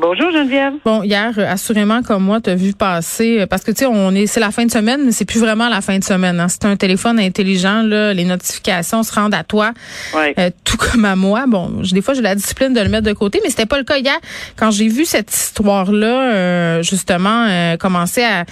[0.00, 0.74] Bonjour, Geneviève.
[0.84, 4.12] Bon, hier, euh, assurément, comme moi, t'as vu passer, euh, parce que, tu sais, on
[4.14, 6.38] est, c'est la fin de semaine, mais c'est plus vraiment la fin de semaine.
[6.38, 6.46] Hein.
[6.48, 9.72] C'est un téléphone intelligent, là, les notifications se rendent à toi,
[10.14, 10.34] Ouais.
[10.38, 11.46] euh, tout comme à moi.
[11.48, 13.76] Bon, j- des fois, j'ai la discipline de le mettre de côté, mais c'était pas
[13.76, 14.16] le cas hier.
[14.54, 18.44] Quand j'ai vu cette histoire-là, euh, justement, euh, commencer à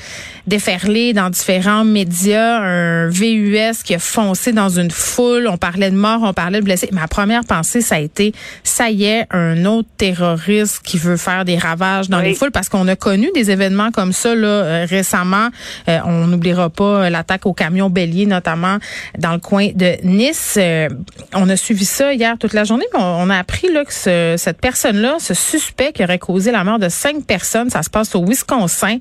[0.48, 5.97] déferler dans différents médias, un VUS qui a foncé dans une foule, on parlait de
[5.97, 6.88] mort, on parlait de blessés.
[6.91, 8.33] Ma première pensée, ça a été,
[8.64, 12.24] ça y est, un autre terroriste qui veut faire des ravages dans Oui.
[12.28, 15.48] les foules, parce qu'on a connu des événements comme ça là, euh, récemment.
[15.88, 18.78] Euh, on n'oubliera pas euh, l'attaque au camion bélier, notamment
[19.18, 20.54] dans le coin de Nice.
[20.56, 20.88] Euh,
[21.34, 23.92] on a suivi ça hier toute la journée, mais on, on a appris là, que
[23.92, 27.91] ce- cette personne-là, ce suspect qui aurait causé la mort de cinq personnes, ça se
[27.91, 28.98] passe au Wisconsin.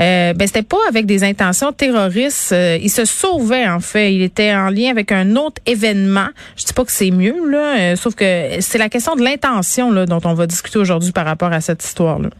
[0.00, 2.54] Euh, ben c'était pas avec des intentions terroristes.
[2.82, 4.12] Il se sauvait en fait.
[4.14, 6.26] Il était en lien avec un autre événement.
[6.56, 8.24] Je dis pas que c'est mieux là, sauf que
[8.60, 11.69] c'est la question de l'intention là dont on va discuter aujourd'hui par rapport à cette
[11.78, 12.30] histoire-là.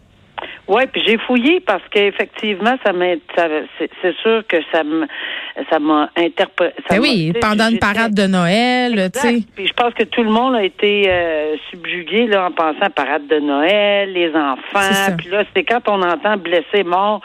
[0.71, 5.05] Oui, puis j'ai fouillé parce qu'effectivement, ça m'a, ça- c'est, sûr que ça me,
[5.69, 6.71] ça m'a interpellé.
[6.89, 9.43] Ben oui, pendant une parade de Noël, tu sais.
[9.57, 12.91] Puis je pense que tout le monde a été euh, subjugué là en pensant à
[12.91, 15.17] parade de Noël, les enfants.
[15.19, 17.21] Puis là, c'est quand on entend blessé, mort,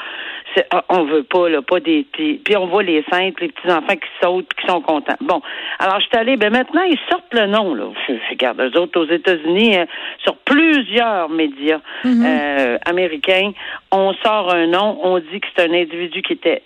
[0.90, 2.42] on veut pas là, pas des petits.
[2.44, 5.18] Puis on voit les saintes, les petits enfants qui sautent, qui sont contents.
[5.22, 5.42] Bon,
[5.80, 6.38] alors je suis allée.
[6.38, 7.86] Ben maintenant ils sortent le nom là.
[8.30, 9.86] Regarde eux autres aux États-Unis euh,
[10.24, 13.52] sur plusieurs médias euh, américains,
[13.92, 16.64] on sort un nom, on dit que c'est un individu qui était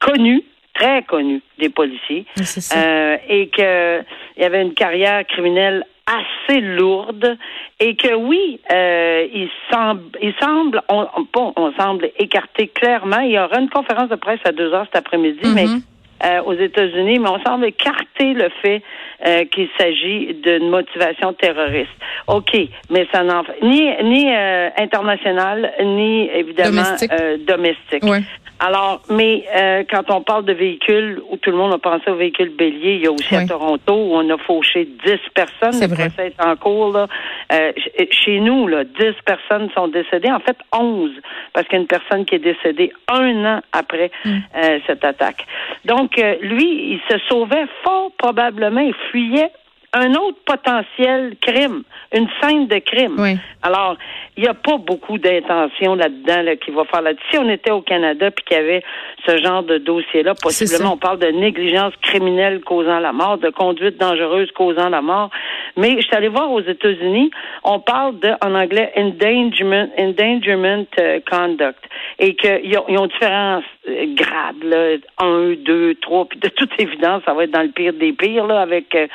[0.00, 0.42] connu
[0.74, 2.44] très connu des policiers Oui,
[2.76, 4.00] euh, et que
[4.36, 7.36] il y avait une carrière criminelle assez lourde
[7.80, 13.20] et que oui, euh, il semble, il semble, on, on- bon, on semble écarter clairement.
[13.20, 15.82] Il y aura une conférence de presse à deux heures cet après-midi, mais Mhm.
[16.24, 18.82] Euh, aux États-Unis, mais on semble écarter le fait
[19.26, 21.90] euh, qu'il s'agit d'une motivation terroriste.
[22.26, 22.56] OK,
[22.90, 27.12] mais ça n'en fait ni ni euh, international ni évidemment Domestique.
[27.12, 28.04] euh, domestique.
[28.04, 28.20] Ouais.
[28.60, 32.16] Alors, mais euh, quand on parle de véhicules où tout le monde a pensé aux
[32.16, 33.46] véhicules béliers, il y a aussi à.
[33.46, 35.72] Toronto où on a fauché 10 personnes.
[35.74, 36.08] C'est vrai.
[36.18, 36.92] est en cours.
[36.92, 37.06] Là.
[37.52, 40.32] Euh, ch- chez nous, là, 10 personnes sont décédées.
[40.32, 41.12] En fait, 11,
[41.52, 44.38] parce qu'il y a une personne qui est décédée un an après Mm.
[44.56, 45.46] euh, cette attaque.
[45.84, 48.80] Donc, euh, lui, il se sauvait fort probablement.
[48.80, 49.50] Il fuyait
[49.92, 53.14] un autre potentiel crime, une scène de crime.
[53.18, 53.38] Oui.
[53.62, 53.96] Alors,
[54.36, 57.70] il n'y a pas beaucoup d'intention là-dedans là, qui va faire là Si on était
[57.70, 58.82] au Canada puis qu'il y avait
[59.26, 63.98] ce genre de dossier-là, possiblement on parle de négligence criminelle causant la mort, de conduite
[63.98, 65.30] dangereuse causant la mort.
[65.78, 67.30] Mais je suis allée voir aux États-Unis,
[67.62, 71.78] on parle de, en anglais, endangerment, endangerment euh, conduct.
[72.18, 77.22] Et qu'ils ont, ont différents euh, grades, là, un, deux, trois, puis de toute évidence,
[77.24, 79.06] ça va être dans le pire des pires, là, avec euh,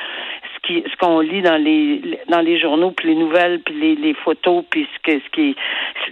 [0.64, 3.94] ce qui ce qu'on lit dans les dans les journaux puis les nouvelles puis les,
[3.96, 5.56] les photos puis ce que ce qui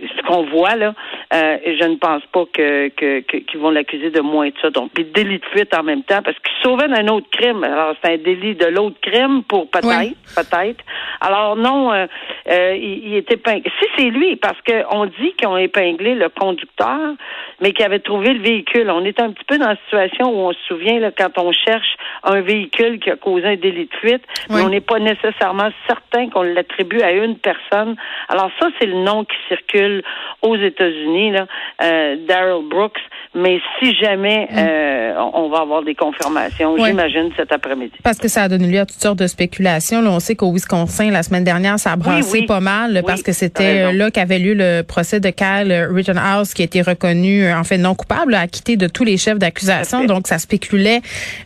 [0.01, 0.95] ce qu'on voit là
[1.35, 4.71] euh, je ne pense pas que qu'ils vont l'accuser de moins de ça.
[4.71, 7.65] Donc puis délit de fuite en même temps parce qu'il sauvait d'un autre crime.
[7.65, 10.85] Alors c'est un délit de l'autre crime pour peut-être peut-être.
[11.21, 12.07] Alors non euh,
[12.49, 13.71] euh, il, il est épinglé.
[13.81, 17.15] Si c'est lui parce que on dit qu'ils ont épinglé le conducteur
[17.61, 18.91] mais qu'il avait trouvé le véhicule.
[18.91, 21.53] On est un petit peu dans la situation où on se souvient là, quand on
[21.53, 25.71] cherche un véhicule qui a causé un délit de fuite mais on n'est pas nécessairement
[25.87, 27.97] certain qu'on l'attribue à une personne.
[28.29, 30.03] Alors ça, c'est le nom qui circule
[30.43, 31.47] aux États-Unis, là,
[31.83, 32.99] euh, Daryl Brooks.
[33.35, 36.81] Mais si jamais euh, on va avoir des confirmations, Mm.
[36.81, 36.89] Oui.
[36.89, 37.93] j'imagine cet après-midi.
[38.03, 40.01] Parce que ça a donné lieu à toutes sortes de spéculations.
[40.03, 42.47] Là, on sait qu'au Wisconsin, la semaine dernière, ça a brassé oui.
[42.47, 46.65] pas mal parce que c'était là qu'avait lieu le procès de Kyle Rittenhouse qui a
[46.65, 50.05] été reconnu euh, en fait non coupable, acquitté de tous les chefs d'accusation.
[50.05, 51.01] Donc ça spéculait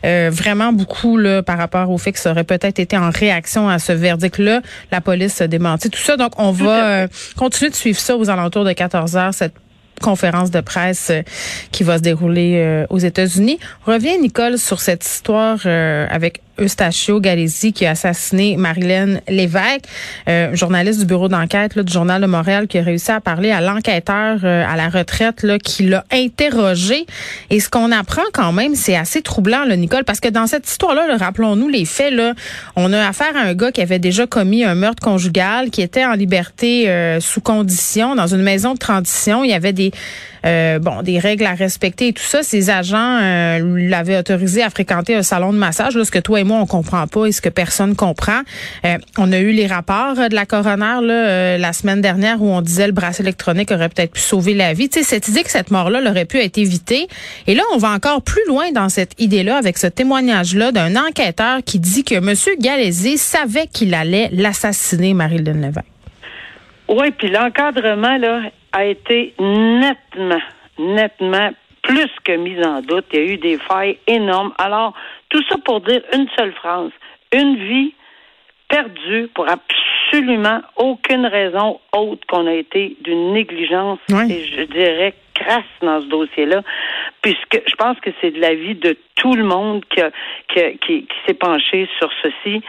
[0.05, 3.69] euh, vraiment beaucoup là par rapport au fait que ça aurait peut-être été en réaction
[3.69, 4.61] à ce verdict-là.
[4.91, 6.17] La police a démenti tout ça.
[6.17, 9.53] Donc on va euh, continuer de suivre ça aux alentours de 14 heures cette
[10.01, 11.21] conférence de presse euh,
[11.71, 13.59] qui va se dérouler euh, aux États-Unis.
[13.85, 19.85] Reviens, Nicole, sur cette histoire euh, avec Eustachio Galési qui a assassiné Marilyn Lévesque,
[20.27, 23.61] euh, journaliste du bureau d'enquête du Journal de Montréal qui a réussi à parler à
[23.61, 27.05] l'enquêteur euh, à la retraite là, qui l'a interrogé.
[27.49, 30.67] Et ce qu'on apprend quand même, c'est assez troublant, là, Nicole, parce que dans cette
[30.67, 32.33] histoire-là, là, rappelons-nous les faits, là,
[32.75, 36.05] on a affaire à un gars qui avait déjà commis un meurtre conjugal, qui était
[36.05, 39.43] en liberté euh, sous condition dans une maison de transition.
[39.43, 39.91] Il y avait des
[40.45, 42.43] euh, bon, des règles à respecter et tout ça.
[42.43, 46.39] Ses agents euh, l'avaient autorisé à fréquenter un salon de massage, là, ce que toi
[46.39, 48.41] et moi on comprend pas et ce que personne comprend.
[48.85, 52.61] Euh, on a eu les rapports de la coroner là, la semaine dernière où on
[52.61, 54.89] disait le bracelet électronique aurait peut-être pu sauver la vie.
[54.89, 57.07] Tu sais, cette idée que cette mort-là aurait pu être évitée.
[57.45, 61.59] Et là, on va encore plus loin dans cette idée-là avec ce témoignage-là d'un enquêteur
[61.65, 62.33] qui dit que M.
[62.59, 65.85] Galézé savait qu'il allait l'assassiner, Marilyn Lévesque.
[66.87, 68.43] Oui, puis l'encadrement là
[68.77, 70.41] a été nettement,
[70.77, 71.49] nettement
[71.81, 73.05] plus que mis en doute.
[73.11, 74.53] Il y a eu des failles énormes.
[74.59, 74.93] Alors,
[75.29, 76.91] tout ça pour dire une seule phrase.
[77.33, 77.95] Une vie
[78.69, 85.63] perdue pour absolument aucune raison autre qu'on a été d'une négligence, et je dirais crasse
[85.81, 86.61] dans ce dossier-là,
[87.27, 90.01] puisque je pense que c'est de la vie de tout le monde qui,
[90.47, 92.61] qui, qui, s'est penché sur ceci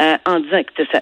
[0.00, 1.00] euh, en disant que ça,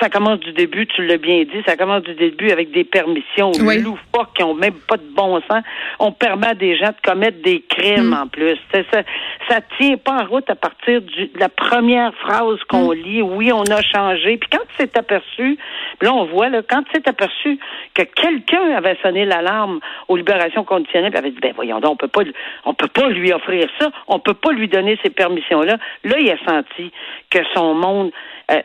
[0.00, 3.50] ça, commence du début, tu l'as bien dit, ça commence du début avec des permissions
[3.60, 3.82] oui.
[3.82, 5.62] loufoques qui ont même pas de bon sens.
[5.98, 8.14] On permet à des gens de commettre des crimes mm.
[8.14, 8.56] en plus.
[8.72, 9.02] Ça,
[9.48, 12.98] ça, tient pas en route à partir du, de la première phrase qu'on mm.
[12.98, 13.22] lit.
[13.22, 14.36] Oui, on a changé.
[14.36, 15.58] Puis quand c'est aperçu,
[16.00, 17.58] là on voit là, quand c'est aperçu
[17.92, 21.96] que quelqu'un avait sonné l'alarme aux libérations conditionnelles, puis avait dit ben voyons donc, on
[21.96, 22.22] peut pas,
[22.64, 25.78] on peut pas lui offrir ça, on peut pas lui donner ces permissions-là.
[26.04, 26.90] Là, il a senti
[27.30, 28.10] que son monde
[28.50, 28.60] euh,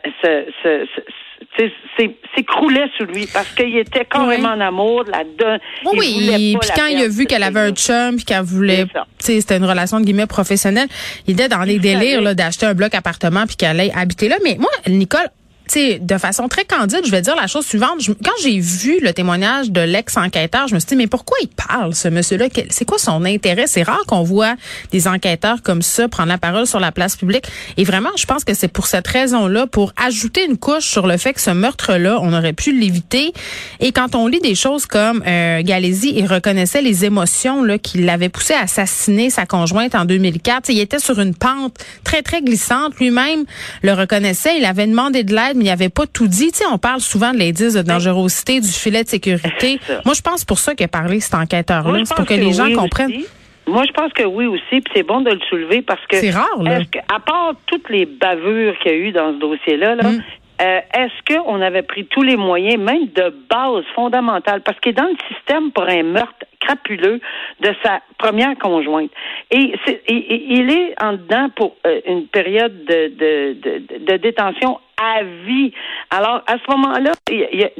[2.36, 5.58] s'écroulait sous lui parce qu'il était carrément en amour là-dedans.
[5.86, 8.86] Oui, puis quand il a vu qu'elle avait un chum puis qu'elle voulait,
[9.18, 10.88] c'était une relation de guillemets professionnelle,
[11.26, 14.36] il était dans les délires d'acheter un bloc appartement puis qu'elle allait habiter là.
[14.44, 15.28] Mais moi, Nicole,
[15.76, 18.00] de façon très candide, je vais dire la chose suivante.
[18.24, 21.94] quand j'ai vu le témoignage de l'ex-enquêteur, je me suis dit, mais pourquoi il parle,
[21.94, 22.46] ce monsieur-là?
[22.70, 23.66] C'est quoi son intérêt?
[23.66, 24.56] C'est rare qu'on voit
[24.90, 27.44] des enquêteurs comme ça prendre la parole sur la place publique.
[27.76, 31.16] Et vraiment, je pense que c'est pour cette raison-là, pour ajouter une couche sur le
[31.16, 33.32] fait que ce meurtre-là, on aurait pu l'éviter.
[33.78, 37.98] Et quand on lit des choses comme euh, Galési, il reconnaissait les émotions là, qui
[37.98, 40.70] l'avaient poussé à assassiner sa conjointe en 2004.
[40.70, 42.96] il était sur une pente très, très glissante.
[42.98, 43.44] Lui-même
[43.82, 44.58] le reconnaissait.
[44.58, 46.50] Il avait demandé de l'aide mais il avait pas tout dit.
[46.50, 49.78] Tu sais, on parle souvent de l'indice de dangerosité, du filet de sécurité.
[50.06, 52.00] Moi, je pense pour ça qu'il a parlé cet enquêteur-là.
[52.04, 53.22] C'est pour que, les gens comprennent.
[53.66, 56.16] Moi, je pense que oui aussi, puis c'est bon de le soulever parce que.
[56.16, 56.80] C'est rare, là.
[57.14, 60.22] à part toutes les bavures qu'il y a eu dans ce dossier-là, là, mm.
[60.62, 64.94] euh, est-ce qu'on avait pris tous les moyens, même de base fondamentale, parce qu'il est
[64.94, 67.20] dans le système pour un meurtre crapuleux
[67.60, 69.10] de sa première conjointe.
[69.50, 69.72] Et,
[70.08, 75.72] il est en dedans pour euh, une période de, de, de, de détention à vie.
[76.10, 77.70] Alors, à ce moment-là, il y, a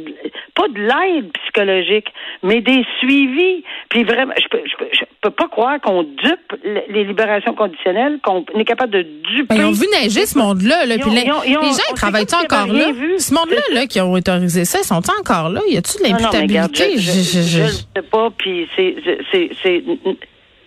[0.54, 2.06] pas de l'aide psychologique,
[2.42, 3.62] mais des suivis.
[3.90, 8.20] Puis vraiment, je peux, je peux, je peux pas croire qu'on dupe les libérations conditionnelles,
[8.22, 9.54] qu'on est capable de duper.
[9.54, 10.86] Ben, ils ont vu neiger ce monde-là.
[10.86, 12.86] Là, puis les, gens, ils travaillent encore là?
[13.18, 15.60] Ce monde-là là, qui ont autorisé ça, ils sont encore là?
[15.68, 16.96] Y a-tu de l'imputabilité?
[16.96, 19.84] Je, je, sais pas, puis c'est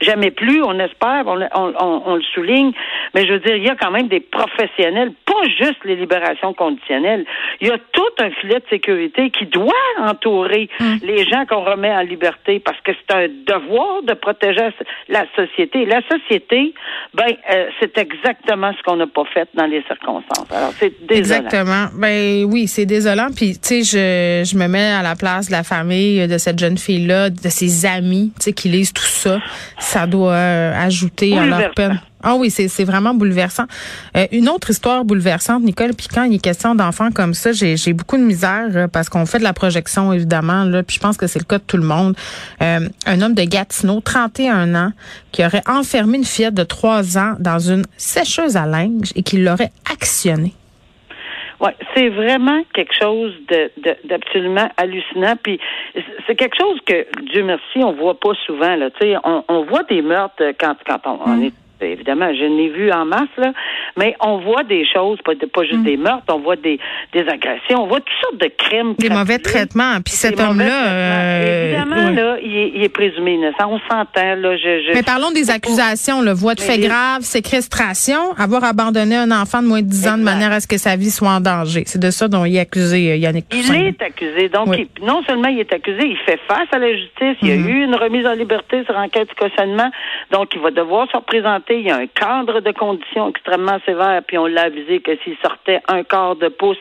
[0.03, 1.41] jamais plus, on espère, on,
[2.05, 2.71] on, le souligne,
[3.13, 6.53] mais je veux dire, il y a quand même des professionnels, pas juste les libérations
[6.53, 7.25] conditionnelles.
[7.61, 10.99] Il y a tout un filet de sécurité qui doit entourer hum.
[11.01, 14.69] les gens qu'on remet en liberté parce que c'est un devoir de protéger
[15.09, 15.85] la société.
[15.85, 16.73] La société,
[17.13, 20.51] ben, euh, c'est exactement ce qu'on n'a pas fait dans les circonstances.
[20.51, 21.41] Alors, c'est désolant.
[21.41, 21.85] Exactement.
[21.97, 23.27] Ben oui, c'est désolant.
[23.35, 26.59] Puis, tu sais, je, je me mets à la place de la famille de cette
[26.59, 29.39] jeune fille-là, de ses amis, tu sais, qui lisent tout ça
[29.93, 32.01] ça doit euh, ajouter à leur peine.
[32.23, 33.65] Ah oui, c'est vraiment bouleversant.
[34.15, 37.93] Euh, une autre histoire bouleversante, Nicole, puis quand il est question d'enfants comme ça, j'ai
[37.93, 41.17] beaucoup de misère euh, parce qu'on fait de la projection, évidemment, là, puis je pense
[41.17, 42.15] que c'est le cas de tout le monde.
[42.59, 44.91] un homme de Gatineau, 31 ans,
[45.31, 49.37] qui aurait enfermé une fillette de 3 ans dans une sécheuse à linge et qui
[49.37, 50.55] l'aurait actionnée.
[51.63, 53.33] Ouais, c'est vraiment quelque chose
[54.03, 55.35] d'absolument hallucinant.
[55.41, 55.59] Puis
[56.27, 58.75] c'est quelque chose que Dieu merci, on voit pas souvent.
[58.75, 61.43] Là, tu sais, on, on voit des meurtres quand quand on, on mm.
[61.45, 63.51] est évidemment, je n'ai vu en masse, là,
[63.97, 65.83] mais on voit des choses, pas, pas juste mm.
[65.83, 66.79] des meurtres, on voit des,
[67.13, 68.95] des agressions, on voit toutes sortes de crimes.
[68.97, 70.01] Des mauvais traitements.
[70.03, 70.87] Puis cet homme-là.
[70.87, 73.67] Euh, évidemment, là, il est, il est, présumé innocent.
[73.67, 74.57] On s'entend, là.
[74.57, 79.61] Je, mais parlons des accusations, le voie de fait grave, séquestration, avoir abandonné un enfant
[79.61, 81.83] de moins de 10 ans de manière à ce que sa vie soit en danger.
[81.85, 84.49] C'est de ça dont il est accusé, euh, Yannick Il est accusé.
[84.49, 87.37] Donc, non seulement il est accusé, il fait face à la justice.
[87.41, 87.67] Il y a mm-hmm.
[87.67, 89.89] eu une remise en liberté sur enquête de cautionnement.
[90.31, 94.21] Donc, il va devoir se représenter il y a un cadre de conditions extrêmement sévère,
[94.25, 96.77] puis on l'a avisé que s'il sortait un quart de pouce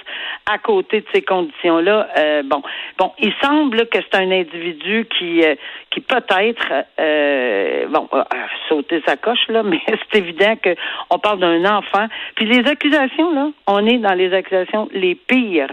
[0.46, 2.62] à côté de ces conditions-là, euh, bon,
[2.98, 5.54] bon, il semble que c'est un individu qui, euh,
[5.90, 6.66] qui peut-être,
[7.00, 8.26] euh, bon, a
[8.68, 10.74] sauté sa coche là, mais c'est évident que
[11.10, 12.06] on parle d'un enfant.
[12.34, 15.72] Puis les accusations là, on est dans les accusations les pires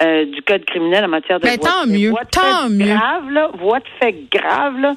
[0.00, 2.86] du code criminel en matière de mais tant mieux, tant mieux.
[2.86, 4.94] grave là, voie de fait grave là,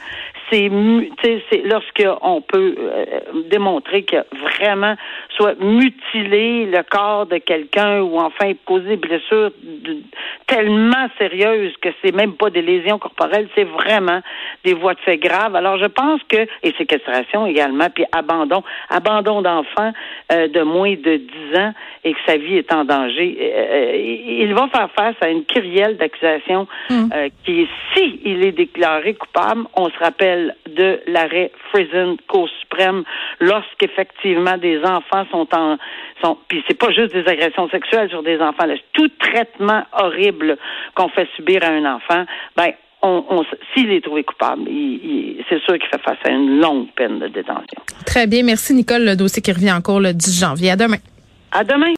[0.53, 3.05] c'est lorsque on peut euh,
[3.49, 4.95] démontrer que vraiment
[5.35, 9.51] soit mutilé le corps de quelqu'un ou enfin causer des blessures
[10.47, 14.21] tellement sérieuses que c'est même pas des lésions corporelles, c'est vraiment
[14.63, 15.55] des voies de fait graves.
[15.55, 19.91] Alors je pense que et séquestration également, puis abandon, abandon d'enfants
[20.31, 21.17] euh, de moins de
[21.51, 23.37] 10 ans et que sa vie est en danger.
[23.41, 27.09] Euh, il va faire face à une kyrielle d'accusations hum.
[27.43, 33.03] qui, si il est déclaré coupable, on se rappelle de l'arrêt Friesen Cour suprême
[33.39, 35.77] lorsqu'effectivement des enfants sont en
[36.21, 40.57] sont puis c'est pas juste des agressions sexuelles sur des enfants, là, tout traitement horrible
[40.95, 42.71] qu'on fait subir à un enfant, ben
[43.03, 44.63] on, s'il est trouvé coupable,
[45.49, 47.81] c'est sûr qu'il fait face à une longue peine de détention.
[48.05, 48.43] Très bien.
[48.43, 49.03] Merci, Nicole.
[49.03, 50.71] Le dossier qui revient encore le 10 janvier.
[50.71, 50.97] À demain.
[51.51, 51.91] À demain.